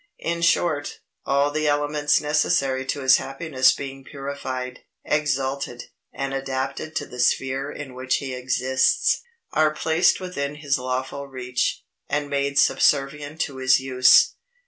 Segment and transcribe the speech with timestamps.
[0.23, 0.97] In short,
[1.27, 7.71] all the elements necessary to his happiness being purified, exalted, and adapted to the sphere
[7.71, 9.21] in which he exists,
[9.53, 14.33] are placed within his lawful reach, and made subservient to his use.